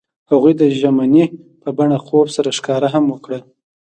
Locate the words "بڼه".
1.77-1.97